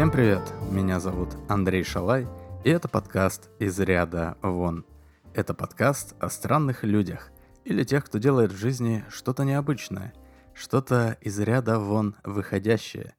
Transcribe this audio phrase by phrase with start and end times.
[0.00, 2.26] Всем привет, меня зовут Андрей Шалай,
[2.64, 4.86] и это подкаст «Из ряда вон».
[5.34, 7.30] Это подкаст о странных людях
[7.66, 10.14] или тех, кто делает в жизни что-то необычное,
[10.54, 13.14] что-то из ряда вон выходящее.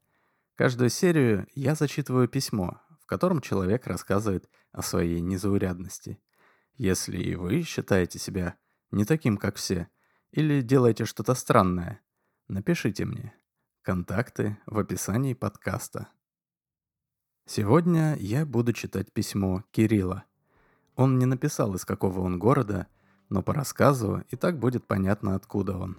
[0.56, 6.20] Каждую серию я зачитываю письмо, в котором человек рассказывает о своей незаурядности.
[6.78, 8.56] Если и вы считаете себя
[8.90, 9.88] не таким, как все,
[10.32, 12.02] или делаете что-то странное,
[12.48, 13.36] напишите мне.
[13.84, 16.08] Контакты в описании подкаста.
[17.54, 20.24] Сегодня я буду читать письмо Кирилла.
[20.96, 22.88] Он не написал, из какого он города,
[23.28, 25.98] но по рассказу и так будет понятно, откуда он.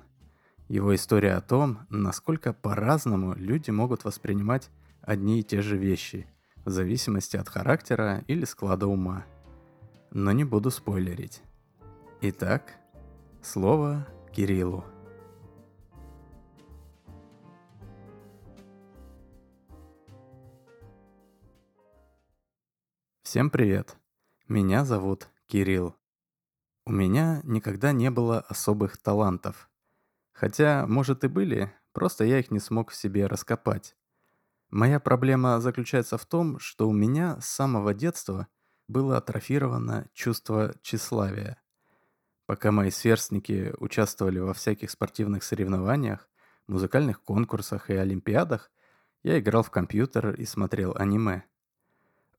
[0.69, 4.71] Его история о том, насколько по-разному люди могут воспринимать
[5.03, 6.27] одни и те же вещи,
[6.65, 9.27] в зависимости от характера или склада ума.
[10.11, 11.43] Но не буду спойлерить.
[12.23, 12.77] Итак,
[13.43, 14.87] слово Кириллу.
[23.33, 23.97] Всем привет.
[24.47, 25.97] Меня зовут Кирилл.
[26.85, 29.71] У меня никогда не было особых талантов.
[30.35, 33.97] Хотя, может и были, просто я их не смог в себе раскопать.
[34.69, 38.49] Моя проблема заключается в том, что у меня с самого детства
[38.87, 41.57] было атрофировано чувство тщеславия.
[42.45, 46.29] Пока мои сверстники участвовали во всяких спортивных соревнованиях,
[46.67, 48.71] музыкальных конкурсах и олимпиадах,
[49.23, 51.45] я играл в компьютер и смотрел аниме.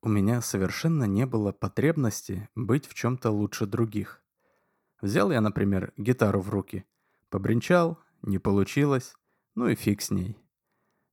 [0.06, 4.22] У меня совершенно не было потребности быть в чем-то лучше других.
[5.02, 6.84] Взял я, например, гитару в руки,
[7.30, 9.16] побренчал, не получилось,
[9.56, 10.38] ну и фиг с ней.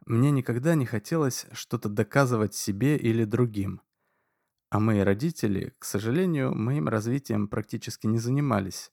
[0.07, 3.81] Мне никогда не хотелось что-то доказывать себе или другим.
[4.71, 8.91] А мои родители, к сожалению, моим развитием практически не занимались.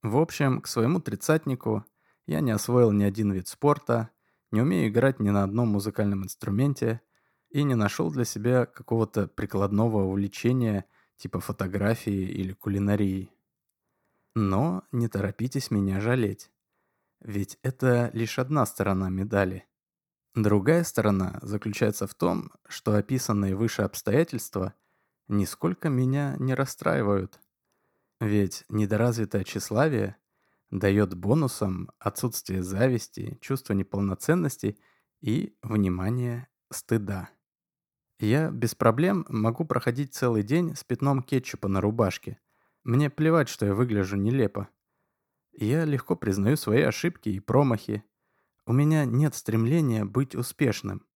[0.00, 1.84] В общем, к своему тридцатнику
[2.26, 4.10] я не освоил ни один вид спорта,
[4.52, 7.00] не умею играть ни на одном музыкальном инструменте–
[7.54, 13.30] и не нашел для себя какого-то прикладного увлечения типа фотографии или кулинарии.
[14.34, 16.50] Но не торопитесь меня жалеть.
[17.20, 19.68] Ведь это лишь одна сторона медали.
[20.34, 24.74] Другая сторона заключается в том, что описанные выше обстоятельства
[25.28, 27.38] нисколько меня не расстраивают.
[28.18, 30.16] Ведь недоразвитое тщеславие
[30.72, 34.76] дает бонусом отсутствие зависти, чувство неполноценности
[35.20, 37.30] и, внимание, стыда.
[38.24, 42.38] Я без проблем могу проходить целый день с пятном кетчупа на рубашке.
[42.82, 44.70] Мне плевать, что я выгляжу нелепо.
[45.52, 48.02] Я легко признаю свои ошибки и промахи.
[48.64, 51.06] У меня нет стремления быть успешным.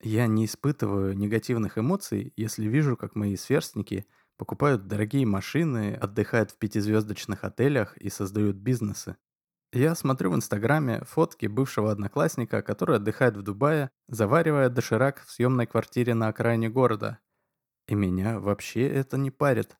[0.00, 4.06] Я не испытываю негативных эмоций, если вижу, как мои сверстники
[4.38, 9.16] покупают дорогие машины, отдыхают в пятизвездочных отелях и создают бизнесы.
[9.76, 15.66] Я смотрю в Инстаграме фотки бывшего одноклассника, который отдыхает в Дубае, заваривая доширак в съемной
[15.66, 17.18] квартире на окраине города.
[17.86, 19.76] И меня вообще это не парит.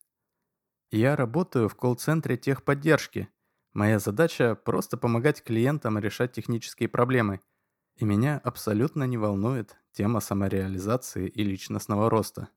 [0.91, 3.31] Я работаю в колл-центре техподдержки.
[3.73, 7.41] Моя задача– просто помогать клиентам решать технические проблемы.
[7.95, 12.49] И меня абсолютно не волнует тема самореализации и личностного роста.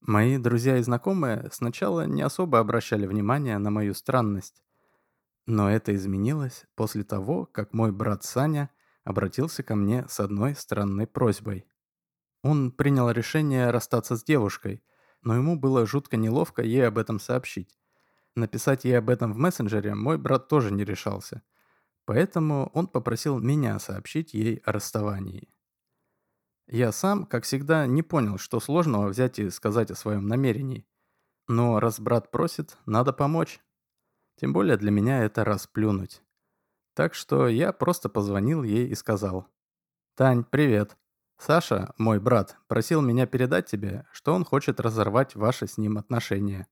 [0.00, 4.64] Мои друзья и знакомые сначала не особо обращали внимание на мою странность.
[5.46, 8.70] Но это изменилось после того, как мой брат Саня
[9.04, 11.66] обратился ко мне с одной странной просьбой.
[12.42, 14.82] Он принял решение расстаться с девушкой,
[15.22, 17.78] но ему было жутко неловко ей об этом сообщить.
[18.34, 21.42] Написать ей об этом в мессенджере мой брат тоже не решался.
[22.04, 25.48] Поэтому он попросил меня сообщить ей о расставании.
[26.66, 30.86] Я сам, как всегда, не понял, что сложного взять и сказать о своем намерении.
[31.46, 33.60] Но раз брат просит, надо помочь.
[34.36, 36.22] Тем более для меня это расплюнуть.
[36.94, 39.46] Так что я просто позвонил ей и сказал.
[40.16, 40.96] «Тань, привет.
[41.38, 46.68] Саша, мой брат, просил меня передать тебе, что он хочет разорвать ваши с ним отношения».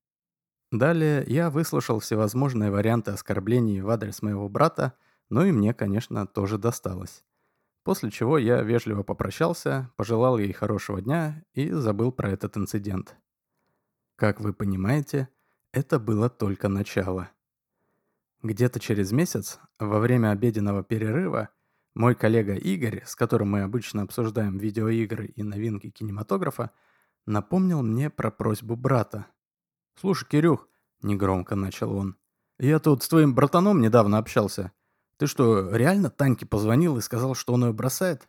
[0.70, 4.94] Далее я выслушал всевозможные варианты оскорблений в адрес моего брата,
[5.29, 7.25] ну и мне, конечно, тоже досталось.
[7.85, 13.17] После чего я вежливо попрощался, пожелал ей хорошего дня и забыл про этот инцидент.
[14.17, 15.29] Как вы понимаете,
[15.73, 17.29] это было только начало.
[18.43, 21.50] Где-то через месяц, во время обеденного перерыва,
[21.94, 26.73] мой коллега Игорь, с которым мы обычно обсуждаем видеоигры и новинки кинематографа,
[27.25, 29.27] напомнил мне про просьбу брата.
[29.94, 30.69] «Слушай, Кирюх»,—
[31.03, 32.17] негромко начал он,—
[32.59, 34.73] «я тут с твоим братаном недавно общался.
[35.19, 38.29] Ты что, реально Таньке позвонил и сказал, что он ее бросает?»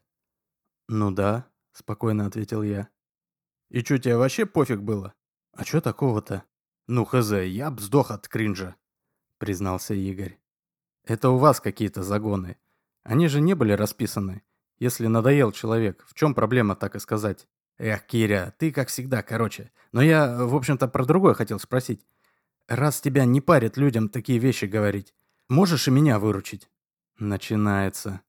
[0.88, 2.88] «Ну да»,— спокойно ответил я.
[3.70, 5.16] «И что, тебе вообще пофиг было?»
[5.54, 6.44] «А что такого-то?»
[6.86, 8.76] «Ну, хз, я б сдох от кринжа»,
[9.44, 10.40] признался Игорь.
[11.04, 12.56] «Это у вас какие-то загоны.
[13.04, 14.42] Они же не были расписаны.
[14.80, 17.46] Если надоел человек, в чем проблема, так и сказать?
[17.78, 19.74] Эх, Киря, ты как всегда, короче.
[19.92, 22.08] Но я, в общем-то, про другое хотел спросить.
[22.70, 25.14] Раз тебя не парит людям такие вещи говорить,
[25.50, 26.70] можешь и меня выручить?
[27.20, 28.22] Начинается.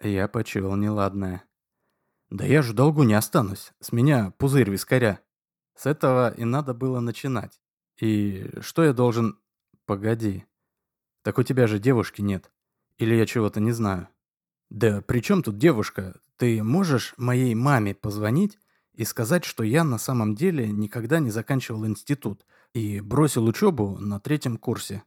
[0.00, 1.42] Я почуял неладное.
[2.30, 3.72] Да я же долгу не останусь.
[3.80, 5.18] С меня пузырь вискаря.
[5.74, 7.60] С этого и надо было начинать.
[8.00, 9.40] И что я должен...
[9.86, 10.44] Погоди.
[11.22, 12.50] Так у тебя же девушки нет.
[12.98, 14.08] Или я чего-то не знаю?
[14.68, 16.20] Да при чем тут девушка?
[16.36, 18.58] Ты можешь моей маме позвонить
[18.94, 24.18] и сказать, что я на самом деле никогда не заканчивал институт и бросил учебу на
[24.18, 25.04] третьем курсе.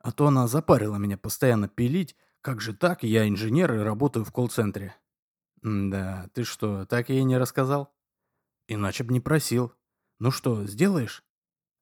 [0.00, 4.32] А то она запарила меня постоянно пилить, как же так, я инженер и работаю в
[4.32, 4.94] колл-центре.
[5.62, 7.92] Да, ты что, так ей не рассказал?
[8.68, 9.72] Иначе б не просил.
[10.20, 11.24] Ну что, сделаешь?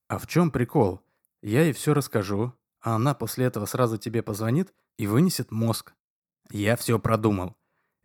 [0.09, 1.04] А в чем прикол?
[1.45, 5.93] Я ей все расскажу, а она после этого сразу тебе позвонит и вынесет мозг.
[6.49, 7.55] Я все продумал.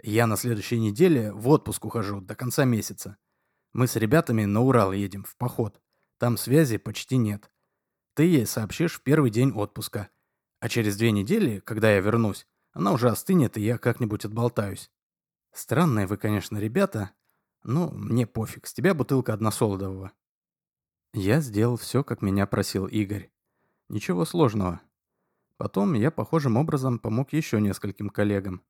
[0.04, 3.16] Я на следующей неделе в отпуск ухожу до конца месяца.
[3.72, 5.82] Мы с ребятами на Урал едем, в поход.
[6.18, 7.50] Там связи почти нет.
[8.14, 10.10] Ты ей сообщишь в первый день отпуска.
[10.60, 14.92] А через две недели, когда я вернусь, она уже остынет, и я как-нибудь отболтаюсь.
[15.54, 17.12] Странные вы, конечно, ребята.
[17.64, 20.12] Но мне пофиг, с тебя бутылка односолодового.
[21.14, 23.32] Я сделал все, как меня просил Игорь.
[23.90, 24.82] Ничего сложного.
[25.58, 28.62] Потом я похожим образом помог еще нескольким коллегам.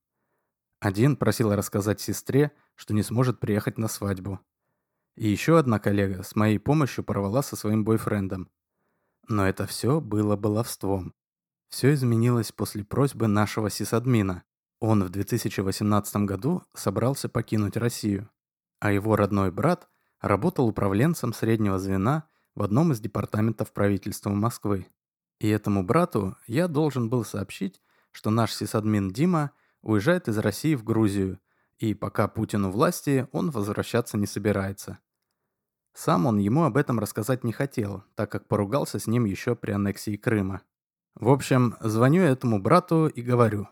[0.79, 4.39] Один просил рассказать сестре, что не сможет приехать на свадьбу.
[5.15, 8.49] И еще одна коллега с моей помощью порвала со своим бойфрендом.
[9.27, 11.13] Но это все было баловством.
[11.67, 14.43] Все изменилось после просьбы нашего сисадмина.
[14.79, 18.29] Он в 2018 году собрался покинуть Россию,
[18.79, 19.89] а его родной брат
[20.21, 22.28] работал управленцем среднего звена
[22.59, 24.85] в одном из департаментов правительства Москвы.
[25.39, 29.51] И этому брату я должен был сообщить, что наш сисадмин Дима
[29.81, 31.39] уезжает из России в Грузию,
[31.77, 34.99] и пока Путин у власти, он возвращаться не собирается.
[35.93, 39.71] Сам он ему об этом рассказать не хотел, так как поругался с ним еще при
[39.71, 40.61] аннексии Крыма.
[41.15, 43.69] В общем, звоню этому брату и говорю.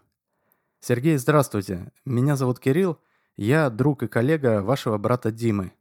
[0.79, 1.91] «Сергей, здравствуйте.
[2.05, 2.97] Меня зовут Кирилл.
[3.35, 5.73] Я друг и коллега вашего брата Димы».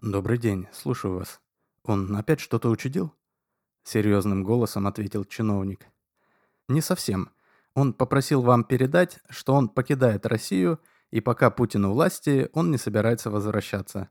[0.00, 0.68] «Добрый день.
[0.72, 1.40] Слушаю вас.
[1.86, 3.14] Он опять что-то учудил?»
[3.84, 5.86] Серьезным голосом ответил чиновник.
[6.68, 7.30] «Не совсем.
[7.74, 10.80] Он попросил вам передать, что он покидает Россию,
[11.10, 14.08] и пока Путин у власти, он не собирается возвращаться.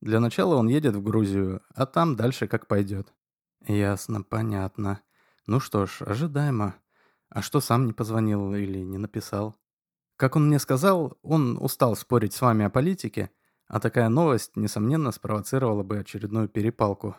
[0.00, 3.12] Для начала он едет в Грузию, а там дальше как пойдет».
[3.68, 5.00] «Ясно, понятно.
[5.46, 6.74] Ну что ж, ожидаемо.
[7.28, 9.56] А что сам не позвонил или не написал?»
[10.16, 13.30] «Как он мне сказал, он устал спорить с вами о политике,
[13.72, 17.16] а такая новость, несомненно, спровоцировала бы очередную перепалку».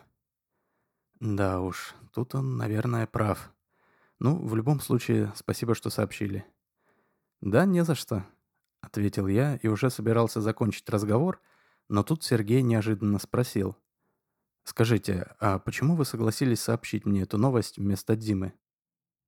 [1.18, 3.52] Да уж, тут он, наверное, прав.
[4.20, 6.46] Ну, в любом случае, спасибо, что сообщили.
[7.40, 8.24] Да, не за что,
[8.80, 11.40] ответил я и уже собирался закончить разговор,
[11.88, 13.76] но тут Сергей неожиданно спросил.
[14.62, 18.54] Скажите, а почему вы согласились сообщить мне эту новость вместо Димы?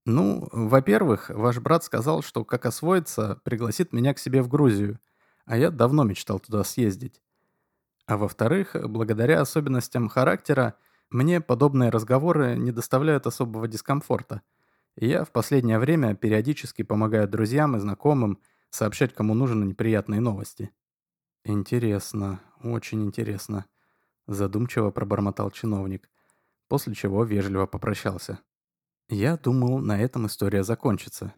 [0.04, 5.00] Ну, во-первых, ваш брат сказал, что как освоится, пригласит меня к себе в Грузию,
[5.46, 7.22] а я давно мечтал туда съездить.
[8.06, 10.74] А во-вторых, благодаря особенностям характера,
[11.10, 14.42] мне подобные разговоры не доставляют особого дискомфорта.
[14.96, 20.70] Я в последнее время периодически помогаю друзьям и знакомым сообщать кому нужно неприятные новости.
[21.44, 23.66] Интересно, очень интересно.
[24.26, 26.10] Задумчиво пробормотал чиновник,
[26.68, 28.40] после чего вежливо попрощался.
[29.08, 31.34] Я думал, на этом история закончится.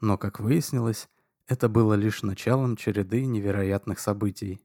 [0.00, 1.08] Но, как выяснилось,
[1.46, 4.60] это было лишь началом череды невероятных событий.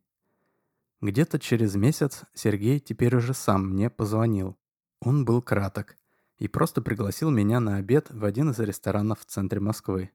[1.01, 4.57] Где-то через месяц Сергей теперь уже сам мне позвонил.
[4.99, 5.95] Он был краток
[6.37, 10.11] и просто пригласил меня на обед в один из ресторанов в центре Москвы.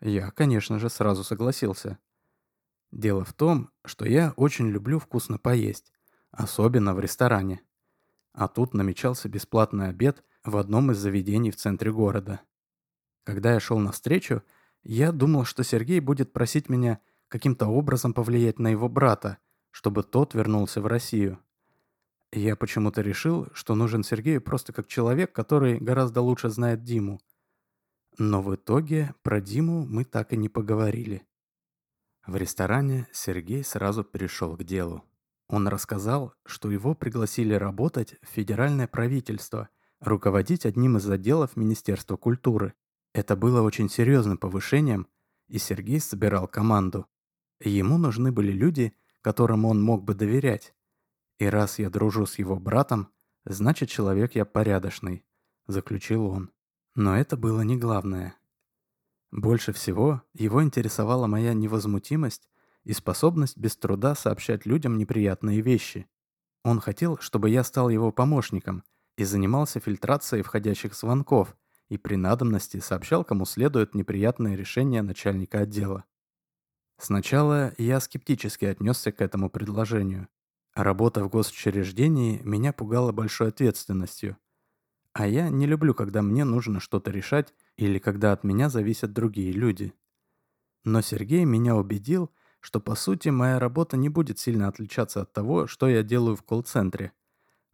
[0.00, 1.98] Я, конечно же, сразу согласился.
[2.90, 5.92] Дело в том, что я очень люблю вкусно поесть,
[6.30, 7.62] особенно в ресторане.
[8.32, 12.40] А тут намечался бесплатный обед в одном из заведений в центре города.
[13.24, 14.42] Когда я шел навстречу,
[14.82, 19.38] я думал, что Сергей будет просить меня каким-то образом повлиять на его брата–
[19.70, 21.38] чтобы тот вернулся в Россию.
[22.32, 27.20] Я почему-то решил, что нужен Сергею просто как человек, который гораздо лучше знает Диму.
[28.18, 31.26] Но в итоге про Диму мы так и не поговорили.
[32.26, 35.04] В ресторане Сергей сразу перешел к делу.
[35.48, 39.68] Он рассказал, что его пригласили работать в федеральное правительство,
[40.00, 42.74] руководить одним из отделов Министерства культуры.
[43.12, 45.08] Это было очень серьезным повышением,
[45.48, 47.06] и Сергей собирал команду.
[47.60, 50.74] Ему нужны были люди, которому он мог бы доверять.
[51.38, 53.08] И раз я дружу с его братом,
[53.44, 55.24] значит, человек я порядочный,
[55.66, 56.50] заключил он.
[56.94, 58.36] Но это было не главное.
[59.32, 62.48] Больше всего его интересовала моя невозмутимость
[62.84, 66.06] и способность без труда сообщать людям неприятные вещи.
[66.64, 68.84] Он хотел, чтобы я стал его помощником
[69.16, 71.56] и занимался фильтрацией входящих звонков
[71.90, 76.04] и при надобности сообщал кому следует неприятные решения начальника отдела.
[76.98, 80.28] Сначала я скептически отнесся к этому предложению.
[80.74, 84.36] Работа в госучреждении меня пугала большой ответственностью.
[85.12, 89.50] А я не люблю, когда мне нужно что-то решать или когда от меня зависят другие
[89.50, 89.92] люди.
[90.84, 92.30] Но Сергей меня убедил,
[92.60, 96.42] что по сути моя работа не будет сильно отличаться от того, что я делаю в
[96.42, 97.12] колл-центре.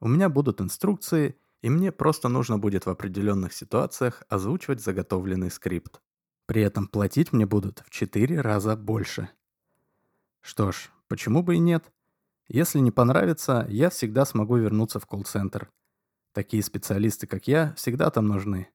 [0.01, 6.01] У меня будут инструкции, и мне просто нужно будет в определенных ситуациях озвучивать заготовленный скрипт.
[6.47, 9.31] При этом платить мне будут в 4 раза больше.
[10.41, 11.93] Что ж, почему бы и нет?
[12.47, 15.69] Если не понравится, я всегда смогу вернуться в колл-центр.
[16.33, 18.69] Такие специалисты, как я, всегда там нужны.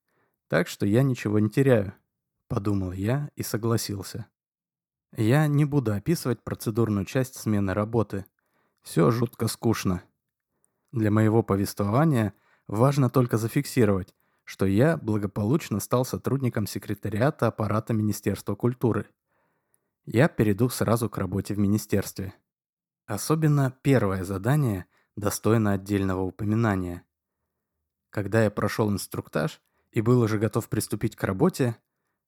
[0.50, 1.93] Так что я ничего не теряю.
[2.50, 4.25] Подумал я и согласился.
[5.15, 8.25] Я не буду описывать процедурную часть смены работы.
[8.81, 10.03] Все жутко скучно.
[10.91, 12.33] Для моего повествования
[12.68, 14.13] важно только зафиксировать,
[14.44, 19.08] что я благополучно стал сотрудником секретариата аппарата Министерства культуры.
[20.06, 22.34] Я перейду сразу к работе в министерстве.
[23.06, 27.06] Особенно первое задание достойно отдельного упоминания.
[28.10, 31.77] Когда я прошел инструктаж и был уже готов приступить к работе,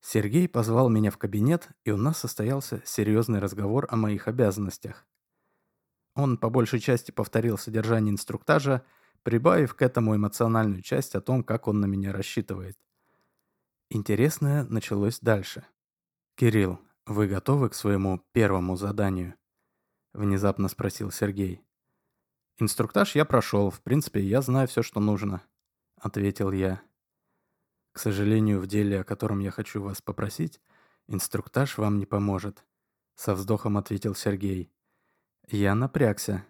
[0.02, 5.08] Сергей позвал меня в кабинет, и у нас состоялся серьезный разговор о моих обязанностях.
[6.16, 8.84] Он по большей части повторил содержание инструктажа,
[9.24, 12.78] прибавив к этому эмоциональную часть о том, как он на меня рассчитывает.
[13.90, 15.66] Интересное началось дальше.
[16.36, 19.36] «Кирилл, вы готовы к своему первому заданию?»
[20.14, 21.62] Внезапно спросил Сергей.
[22.60, 25.42] «Инструктаж я прошел, в принципе, я знаю все, что нужно»,—
[26.00, 26.82] ответил я.
[27.92, 30.62] «К сожалению, в деле, о котором я хочу вас попросить,
[31.08, 32.66] инструктаж вам не поможет»,—
[33.16, 34.72] со вздохом ответил Сергей.
[35.48, 36.46] Я напрягся,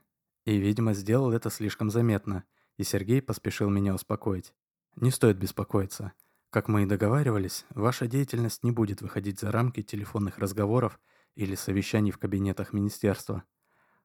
[0.45, 2.43] и, видимо, сделал это слишком заметно,
[2.77, 4.53] и Сергей поспешил меня успокоить.
[4.95, 6.13] «Не стоит беспокоиться.
[6.49, 10.99] Как мы и договаривались, ваша деятельность не будет выходить за рамки телефонных разговоров
[11.35, 13.43] или совещаний в кабинетах министерства.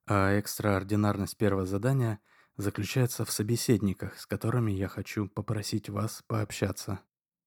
[0.06, 2.20] А экстраординарность первого задания
[2.56, 7.00] заключается в собеседниках, с которыми я хочу попросить вас пообщаться.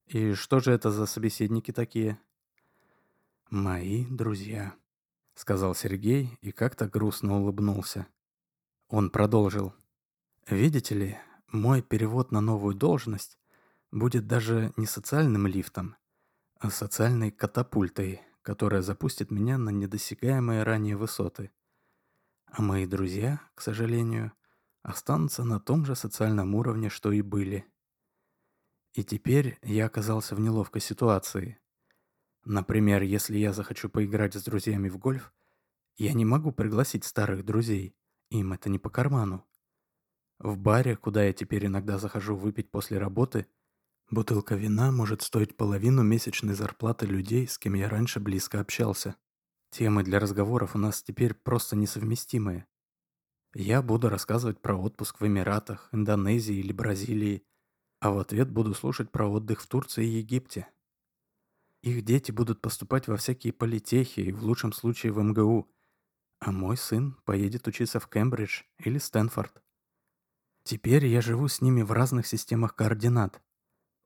[0.05, 2.19] И что же это за собеседники такие?
[3.49, 4.75] Мои друзья,
[5.33, 8.07] сказал Сергей и как-то грустно улыбнулся.
[8.87, 9.73] Он продолжил.
[10.47, 11.17] Видите ли,
[11.51, 13.37] мой перевод на новую должность
[13.91, 15.95] будет даже не социальным лифтом,
[16.59, 21.51] а социальной катапультой, которая запустит меня на недосягаемые ранее высоты.
[22.45, 24.33] А мои друзья, к сожалению,
[24.81, 27.65] останутся на том же социальном уровне, что и были.
[28.93, 31.59] И теперь я оказался в неловкой ситуации.
[32.43, 35.31] Например, если я захочу поиграть с друзьями в гольф,
[35.97, 37.95] я не могу пригласить старых друзей,
[38.29, 39.45] им это не по карману.
[40.41, 43.45] В баре, куда я теперь иногда захожу выпить после работы,
[44.09, 49.15] бутылка вина может стоить половину месячной зарплаты людей, с кем я раньше близко общался.
[49.69, 52.65] Темы для разговоров у нас теперь просто несовместимые.
[53.53, 57.45] Я буду рассказывать про отпуск в Эмиратах, Индонезии или Бразилии,
[57.99, 60.67] а в ответ буду слушать про отдых в Турции и Египте.
[61.83, 65.71] Их дети будут поступать во всякие политехи и в лучшем случае в МГУ,
[66.39, 69.61] а мой сын поедет учиться в Кембридж или Стэнфорд.
[70.63, 73.41] Теперь я живу с ними в разных системах координат.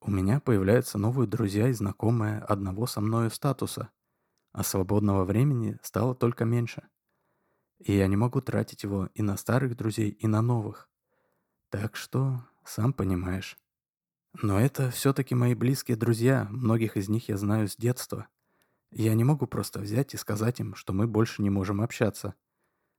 [0.02, 3.90] У меня появляются новые друзья и знакомые одного со мною статуса,
[4.52, 6.88] а свободного времени стало только меньше.
[7.80, 10.90] И я не могу тратить его и на старых друзей, и на новых.
[11.70, 13.58] Так что, сам понимаешь.
[14.42, 18.28] Но это все-таки мои близкие друзья, многих из них я знаю с детства.
[18.92, 22.36] Я не могу просто взять и сказать им, что мы больше не можем общаться.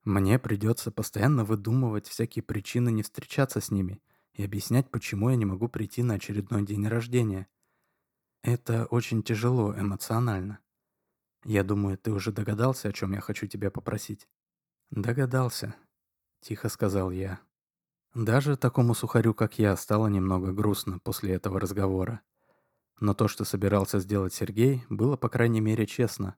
[0.06, 4.00] Мне придется постоянно выдумывать всякие причины не встречаться с ними
[4.34, 7.48] и объяснять, почему я не могу прийти на очередной день рождения.
[8.44, 10.60] Это очень тяжело эмоционально.
[11.44, 14.28] Я думаю, ты уже догадался, о чем я хочу тебя попросить.
[14.90, 15.74] Догадался,
[16.40, 17.40] тихо сказал я.
[18.14, 22.20] Даже такому сухарю, как я, стало немного грустно после этого разговора.
[23.00, 26.36] Но то, что собирался сделать Сергей, было, по крайней мере, честно.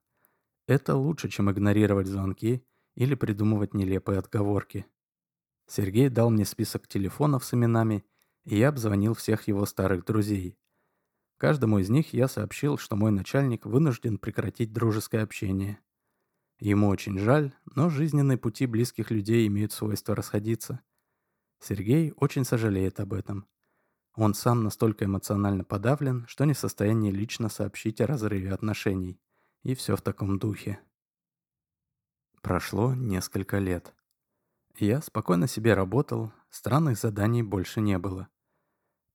[0.66, 2.64] Это лучше, чем игнорировать звонки
[2.98, 4.84] или придумывать нелепые отговорки.
[5.68, 8.04] Сергей дал мне список телефонов с именами,
[8.44, 10.58] и я обзвонил всех его старых друзей.
[11.36, 15.78] Каждому из них я сообщил, что мой начальник вынужден прекратить дружеское общение.
[16.58, 20.80] Ему очень жаль, но жизненные пути близких людей имеют свойство расходиться.
[21.60, 23.46] Сергей очень сожалеет об этом.
[24.16, 29.20] Он сам настолько эмоционально подавлен, что не в состоянии лично сообщить о разрыве отношений.
[29.62, 30.80] И все в таком духе.
[32.42, 33.94] Прошло несколько лет.
[34.76, 38.28] Я спокойно себе работал, странных заданий больше не было.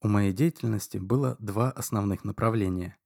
[0.02, 2.98] У моей деятельности было два основных направления.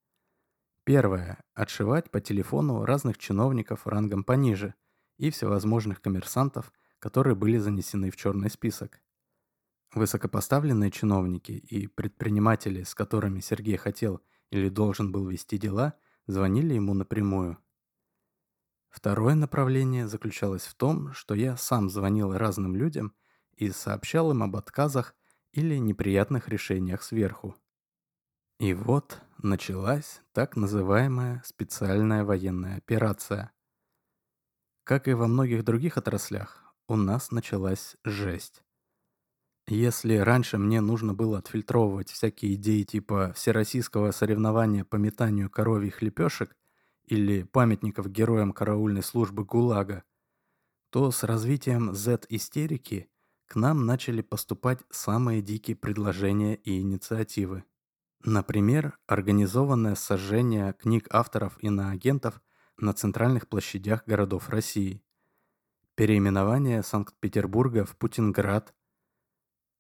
[0.83, 4.73] Первое– отшивать по телефону разных чиновников рангом пониже
[5.17, 9.01] и всевозможных коммерсантов, которые были занесены в черный список.
[9.93, 15.93] Высокопоставленные чиновники и предприниматели, с которыми Сергей хотел или должен был вести дела,
[16.25, 17.59] звонили ему напрямую–
[18.97, 23.13] Второе направление заключалось в том, что я сам звонил разным людям
[23.55, 25.13] и сообщал им об отказах
[25.51, 27.55] или неприятных решениях сверху.
[28.59, 33.51] И вот началась так называемая специальная военная операция.
[34.83, 38.63] Как и во многих других отраслях, у нас началась жесть.
[39.67, 46.55] Если раньше мне нужно было отфильтровывать всякие идеи типа всероссийского соревнования по метанию коровьих лепешек–
[47.07, 50.03] или памятников героям караульной службы ГУЛАГа,
[50.89, 53.09] то с развитием Z-истерики
[53.47, 57.63] к нам начали поступать самые дикие предложения и инициативы.
[58.23, 62.41] Например, организованное сожжение книг авторов и иноагентов
[62.77, 65.01] на центральных площадях городов России,
[65.95, 68.75] переименование Санкт-Петербурга в Путинград,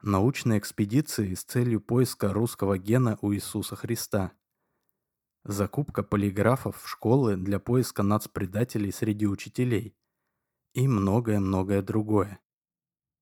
[0.01, 4.31] научные экспедиции с целью поиска русского гена у Иисуса Христа–
[5.47, 9.95] закупка полиграфов в школы для поиска нацпредателей среди учителей
[10.73, 12.39] и многое-многое другое.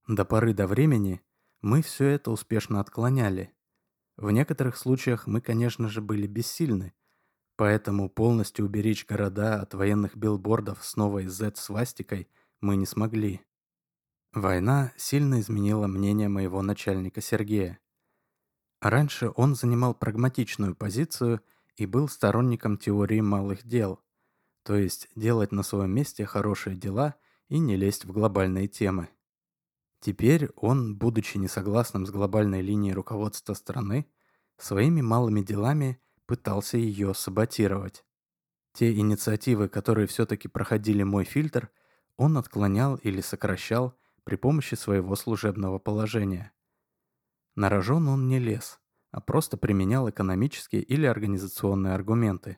[0.07, 1.21] До поры до времени
[1.61, 3.53] мы все это успешно отклоняли.
[4.17, 6.93] В некоторых случаях мы, конечно же, были бессильны,
[7.57, 12.27] поэтому полностью уберечь города от военных билбордов с новой Z-свастикой
[12.61, 13.41] мы не смогли.
[14.33, 17.79] Война сильно изменила мнение моего начальника Сергея.
[18.81, 21.41] Раньше он занимал прагматичную позицию–
[21.75, 24.01] и был сторонником теории малых дел,
[24.63, 27.15] то есть делать на своем месте хорошие дела
[27.47, 29.09] и не лезть в глобальные темы.
[29.99, 34.05] Теперь он, будучи несогласным с глобальной линией руководства страны,
[34.57, 38.05] своими малыми делами пытался ее саботировать.
[38.73, 41.71] Те инициативы, которые все-таки проходили мой фильтр,
[42.17, 46.51] он отклонял или сокращал при помощи своего служебного положения.
[47.55, 48.79] На рожон он не лез,
[49.15, 52.57] а просто применял экономические или организационные аргументы.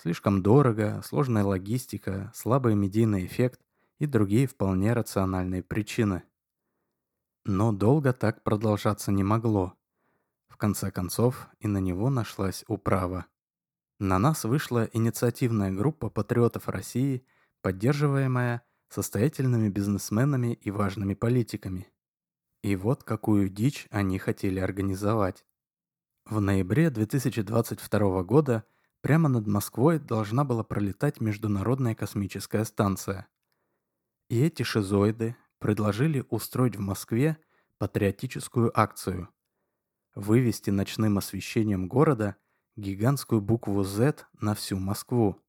[0.00, 3.60] Слишком дорого, сложная логистика, слабый медийный эффект
[3.98, 6.22] и другие вполне рациональные причины.
[7.44, 9.74] Но долго так продолжаться не могло.
[10.46, 13.26] В конце концов, и на него нашлась управа.
[13.98, 17.26] На нас вышла инициативная группа патриотов России,
[17.60, 21.88] поддерживаемая состоятельными бизнесменами и важными политиками.
[22.62, 25.44] И вот какую дичь они хотели организовать.
[26.24, 28.64] В ноябре 2022 года
[29.00, 33.26] прямо над Москвой должна была пролетать Международная космическая станция.
[34.28, 37.38] И эти шизоиды предложили устроить в Москве
[37.78, 39.28] патриотическую акцию.
[40.14, 42.36] Вывести ночным освещением города
[42.76, 45.42] гигантскую букву Z на всю Москву.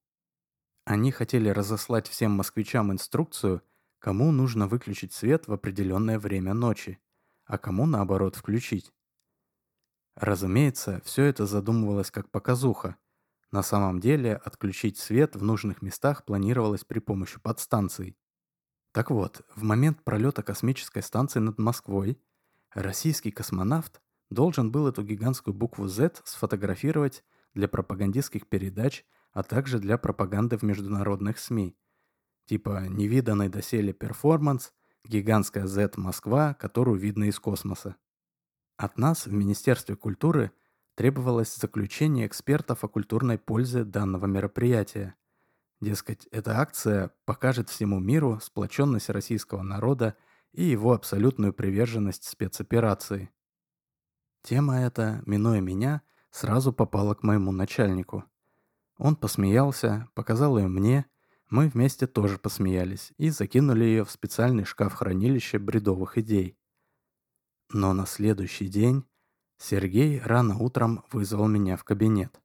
[0.86, 3.62] Они хотели разослать всем москвичам инструкцию,
[4.00, 7.00] кому нужно выключить свет в определенное время ночи,
[7.46, 8.92] а кому наоборот включить.
[10.16, 12.98] Разумеется, все это задумывалось как показуха.
[13.52, 18.18] На самом деле, отключить свет в нужных местах планировалось при помощи подстанций.
[18.92, 22.22] Так вот, в момент пролета космической станции над Москвой
[22.74, 27.24] российский космонавт должен был эту гигантскую букву Z сфотографировать
[27.54, 31.76] для пропагандистских передач, а также для пропаганды в международных СМИ.
[32.46, 34.74] Типа невиданный доселе перформанс,
[35.04, 37.96] гигантская Z Москва, которую видно из космоса.
[38.84, 40.52] От нас в Министерстве культуры
[40.96, 45.16] требовалось заключение экспертов о культурной пользе данного мероприятия.
[45.80, 50.18] Дескать, эта акция покажет всему миру сплоченность российского народа
[50.52, 53.30] и его абсолютную приверженность спецоперации.
[54.42, 58.26] Тема эта, минуя меня, сразу попала к моему начальнику.
[58.98, 61.06] Он посмеялся, показал ее мне,
[61.50, 66.58] мы вместе тоже посмеялись и закинули ее в специальный шкаф-хранилище бредовых идей.
[67.74, 69.04] Но на следующий день
[69.58, 72.40] Сергей рано утром вызвал меня в кабинет.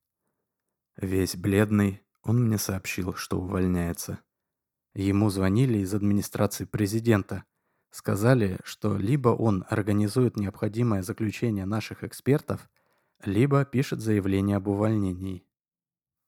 [0.97, 4.21] Весь бледный, он мне сообщил, что увольняется.
[4.95, 7.45] Ему звонили из администрации президента.
[7.91, 12.67] Сказали, что либо он организует необходимое заключение наших экспертов,
[13.23, 15.47] либо пишет заявление об увольнении.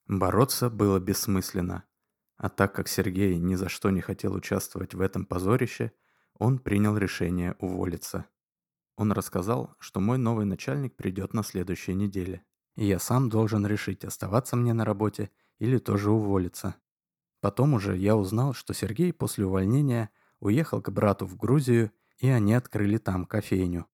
[0.08, 1.84] Бороться было бессмысленно.
[2.36, 5.92] А так как Сергей ни за что не хотел участвовать в этом позорище,
[6.34, 8.26] он принял решение уволиться.
[9.00, 12.44] Он рассказал, что мой новый начальник придет на следующей неделе.
[12.76, 16.74] И я сам должен решить, оставаться мне на работе или тоже уволиться.
[17.40, 22.52] Потом уже я узнал, что Сергей после увольнения уехал к брату в Грузию, и они
[22.52, 23.86] открыли там кофейню.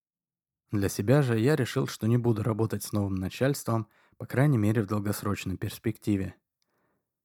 [0.72, 4.82] Для себя же я решил, что не буду работать с новым начальством, по крайней мере
[4.82, 6.34] в долгосрочной перспективе.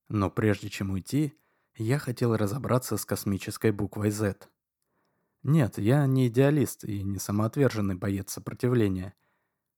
[0.08, 1.34] Но прежде чем уйти,
[1.74, 4.36] я хотел разобраться с космической буквой Z.
[5.44, 9.16] Нет, я не идеалист и не самоотверженный боец сопротивления.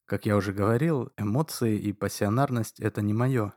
[0.06, 3.54] Как я уже говорил, эмоции и пассионарность— это не мое.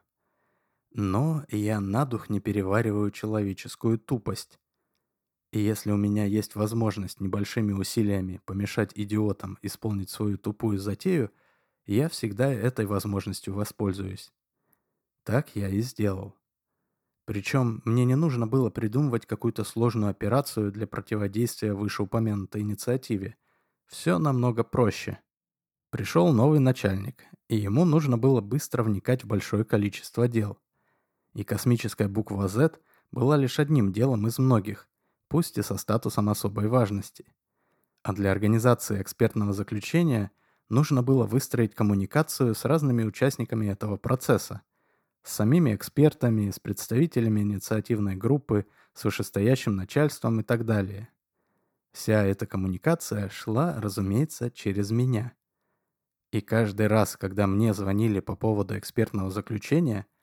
[0.92, 4.61] Но я на дух не перевариваю человеческую тупость.
[5.51, 11.33] И если у меня есть возможность небольшими усилиями помешать идиотам исполнить свою тупую затею,
[11.87, 14.33] я всегда этой возможностью воспользуюсь.
[15.25, 16.37] Так я и сделал.
[17.27, 23.37] Причем мне не нужно было придумывать какую-то сложную операцию для противодействия вышеупомянутой инициативе.
[23.87, 25.21] Все намного проще.
[25.91, 30.59] Пришел новый начальник, и ему нужно было быстро вникать в большое количество дел
[31.37, 32.79] и космическая буква Z
[33.12, 34.89] была лишь одним делом из многих,
[35.29, 37.27] пусть и со статусом особой важности.
[38.03, 40.31] А для организации экспертного заключения
[40.71, 44.62] нужно было выстроить коммуникацию с разными участниками этого процесса,
[45.27, 51.09] с самими экспертами, с представителями инициативной группы, с вышестоящим начальством и так далее.
[51.93, 55.33] Вся эта коммуникация шла, разумеется, через меня.
[56.33, 60.07] И каждый раз, когда мне звонили по поводу экспертного заключения–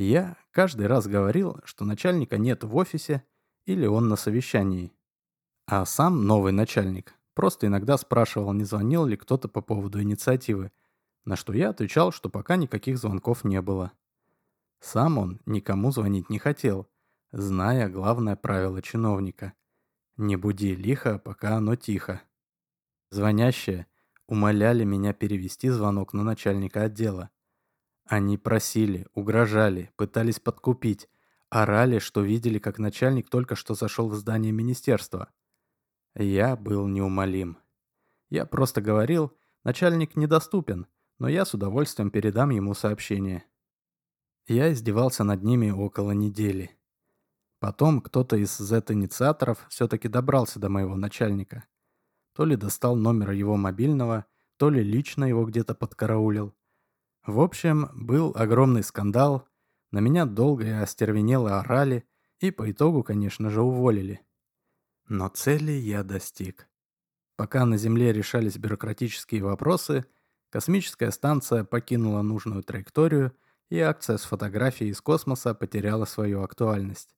[0.00, 3.24] я каждый раз говорил, что начальника нет в офисе
[3.66, 4.92] или он на совещании.
[5.66, 10.70] А сам новый начальник просто иногда спрашивал, не звонил ли кто-то по поводу инициативы,
[11.24, 13.90] на что я отвечал, что пока никаких звонков не было.
[14.80, 16.88] Сам он никому звонить не хотел,
[17.32, 19.54] зная главное правило чиновника.
[20.16, 22.22] Не буди лихо, пока оно тихо.
[23.10, 23.86] Звонящие
[24.26, 27.30] умоляли меня перевести звонок на начальника отдела.
[28.04, 31.08] Они просили, угрожали, пытались подкупить,
[31.50, 35.28] орали, что видели, как начальник только что зашел в здание министерства.
[36.14, 37.58] Я был неумолим.
[38.30, 39.32] Я просто говорил,
[39.64, 40.86] начальник недоступен,
[41.18, 43.44] но я с удовольствием передам ему сообщение.
[44.48, 46.70] Я издевался над ними около недели.
[47.60, 51.64] Потом кто-то из Z-инициаторов все-таки добрался до моего начальника.
[52.32, 54.24] То ли достал номер его мобильного,
[54.56, 56.54] то ли лично его где-то подкараулил.
[57.26, 59.46] В общем, был огромный скандал,
[59.90, 62.08] на меня долго и остервенело орали,
[62.40, 64.22] и по итогу, конечно же, уволили.
[65.08, 66.68] Но цели я достиг.
[67.36, 70.06] Пока на Земле решались бюрократические вопросы,
[70.48, 73.34] космическая станция покинула нужную траекторию,
[73.68, 77.14] и акция с фотографией из космоса потеряла свою актуальность.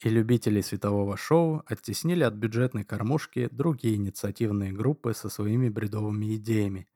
[0.00, 6.88] И любителей светового шоу оттеснили от бюджетной кормушки другие инициативные группы со своими бредовыми идеями,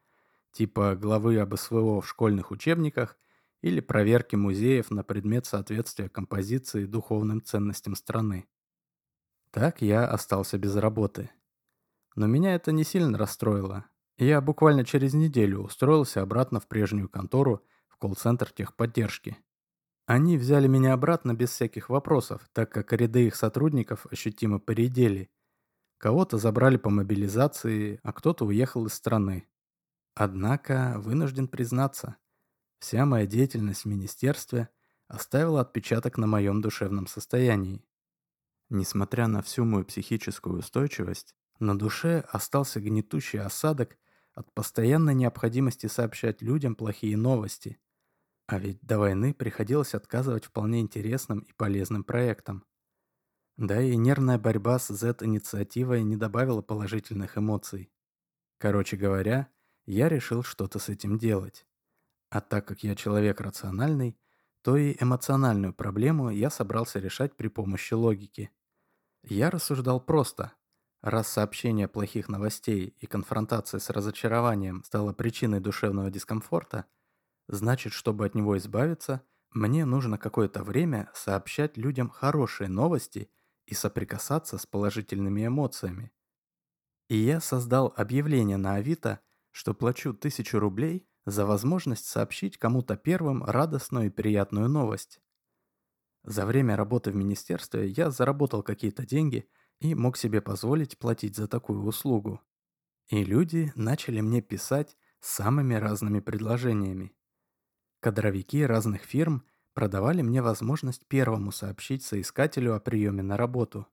[0.53, 3.17] типа главы об СВО в школьных учебниках
[3.61, 8.47] или проверки музеев на предмет соответствия композиции духовным ценностям страны.
[9.51, 11.31] Так я остался без работы.
[12.15, 13.87] Но меня это не сильно расстроило.
[14.19, 17.65] Я буквально через неделю устроился обратно в прежнюю контору
[17.99, 19.37] колл-центр техподдержки.
[20.07, 25.31] Они взяли меня обратно без всяких вопросов, так как ряды их сотрудников ощутимо поредели.
[25.99, 29.47] Кого-то забрали по мобилизации, а кто-то уехал из страны.
[30.15, 32.17] Однако, вынужден признаться,
[32.79, 34.69] вся моя деятельность в министерстве
[35.09, 37.85] оставила отпечаток на моем душевном состоянии.
[38.71, 43.97] Несмотря на всю мою психическую устойчивость, на душе остался гнетущий осадок
[44.35, 47.79] от постоянной необходимости сообщать людям плохие новости.
[48.49, 52.65] А ведь до войны приходилось отказывать вполне интересным и полезным проектам.
[53.59, 57.93] Да и нервная борьба с Z-инициативой не добавила положительных эмоций.
[58.57, 59.49] Короче говоря,
[59.85, 61.67] я решил что-то с этим делать.
[62.31, 64.19] А так как я человек рациональный,
[64.63, 68.51] то и эмоциональную проблему я собрался решать при помощи логики.
[69.23, 70.53] Я рассуждал просто.
[71.03, 76.87] Раз сообщение плохих новостей и конфронтация с разочарованием стала причиной душевного дискомфорта,
[77.49, 83.31] значит, чтобы от него избавиться, мне нужно какое-то время сообщать людям хорошие новости
[83.67, 86.13] и соприкасаться с положительными эмоциями.
[87.09, 89.21] И я создал объявление на Авито
[89.59, 95.21] что плачу тысячу рублей за возможность сообщить кому-то первым радостную и приятную новость.
[96.23, 99.49] За время работы в министерстве я заработал какие-то деньги
[99.81, 102.41] и мог себе позволить платить за такую услугу.
[103.09, 107.13] И люди начали мне писать самыми разными предложениями.
[108.09, 109.45] Кадровики разных фирм
[109.75, 113.87] продавали мне возможность первому сообщить соискателю о приеме на работу.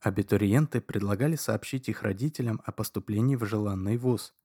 [0.00, 4.34] Абитуриенты предлагали сообщить их родителям о поступлении в желанный вуз–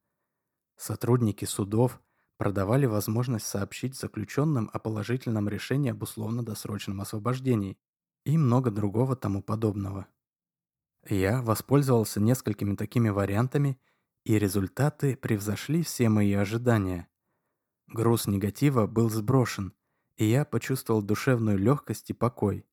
[0.75, 2.01] Сотрудники судов
[2.37, 7.77] продавали возможность сообщить заключенным о положительном решении об условно-досрочном освобождении.
[8.25, 10.07] и много другого тому подобного.
[11.09, 13.77] Я воспользовался несколькими такими вариантами,
[14.23, 17.09] и результаты превзошли все мои ожидания.
[17.87, 19.73] Груз негатива был сброшен,
[20.17, 22.65] и я почувствовал душевную легкость и покой.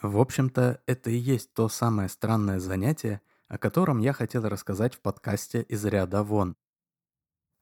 [0.00, 5.00] В общем-то, это и есть то самое странное занятие, о котором я хотел рассказать в
[5.00, 6.56] подкасте «Из ряда вон».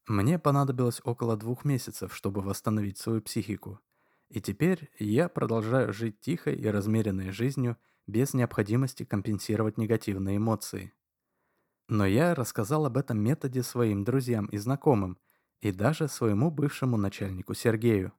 [0.07, 3.81] Мне понадобилось около двух месяцев, чтобы восстановить свою психику.
[4.29, 7.77] И теперь я продолжаю жить тихой и размеренной жизнью
[8.07, 10.93] без необходимости компенсировать негативные эмоции.
[11.89, 15.19] Но я рассказал об этом методе своим друзьям и знакомым,
[15.61, 18.13] и даже своему бывшему начальнику Сергею.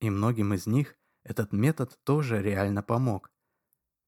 [0.00, 3.30] И многим из них этот метод тоже реально помог.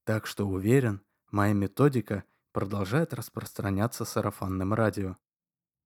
[0.04, 5.16] Так что уверен, моя методика продолжает распространяться сарафанным радио.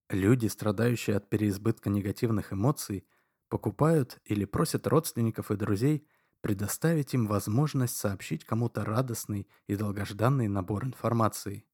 [0.08, 3.06] Люди, страдающие от переизбытка негативных эмоций,
[3.48, 6.06] покупают или просят родственников и друзей
[6.40, 11.64] предоставить им возможность сообщить кому-то радостный и долгожданный набор информации.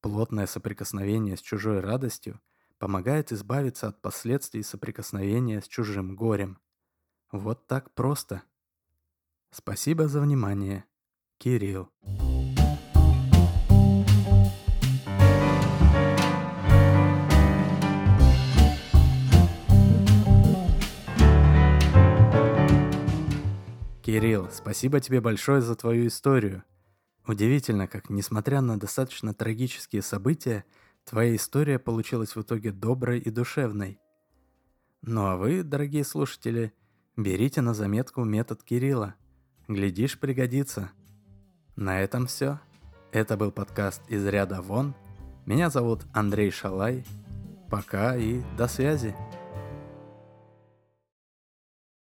[0.00, 2.40] Плотное соприкосновение с чужой радостью
[2.82, 6.58] помогает избавиться от последствий соприкосновения с чужим горем.
[7.30, 8.42] Вот так просто.
[9.52, 10.84] Спасибо за внимание.
[11.38, 11.90] Кирилл.
[24.02, 26.64] Кирилл, спасибо тебе большое за твою историю.
[27.28, 30.64] Удивительно, как, несмотря на достаточно трагические события,
[31.04, 34.00] твоя история получилась в итоге доброй и душевной.
[35.02, 36.72] Ну а вы, дорогие слушатели,
[37.16, 39.14] берите на заметку метод Кирилла.
[39.68, 40.92] Глядишь, пригодится.
[41.76, 42.60] На этом все.
[43.10, 44.94] Это был подкаст «Из ряда вон».
[45.44, 47.04] Меня зовут Андрей Шалай.
[47.68, 49.14] Пока и до связи.